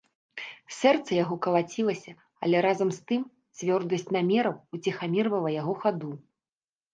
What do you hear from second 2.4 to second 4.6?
але разам з тым цвёрдасць намераў